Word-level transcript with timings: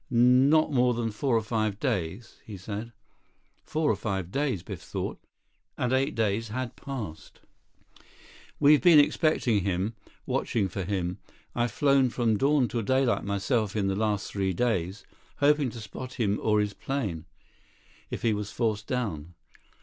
Not 0.09 0.71
more 0.71 0.95
than 0.95 1.11
four 1.11 1.37
or 1.37 1.43
five 1.43 1.79
days, 1.79 2.37
he 2.43 2.57
said." 2.57 2.91
Four 3.63 3.91
or 3.91 3.95
five 3.95 4.31
days, 4.31 4.63
Biff 4.63 4.81
thought. 4.81 5.19
And 5.77 5.93
eight 5.93 6.15
days 6.15 6.47
had 6.47 6.75
passed. 6.75 7.41
46 8.57 8.57
"We've 8.59 8.81
been 8.81 8.97
expecting 8.97 9.63
him, 9.63 9.93
Watching 10.25 10.69
for 10.69 10.83
him. 10.83 11.19
I've 11.53 11.69
flown 11.69 12.09
from 12.09 12.35
dawn 12.37 12.67
to 12.69 12.81
daylight 12.81 13.23
myself 13.25 13.73
the 13.73 13.83
last 13.95 14.31
three 14.31 14.53
days, 14.53 15.05
hoping 15.35 15.69
to 15.69 15.79
spot 15.79 16.13
him 16.13 16.39
or 16.41 16.59
his 16.61 16.73
plane, 16.73 17.25
if 18.09 18.23
he 18.23 18.33
was 18.33 18.49
forced 18.51 18.87
down. 18.87 19.35